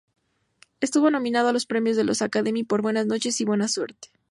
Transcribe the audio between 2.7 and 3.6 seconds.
"Buenas noches, y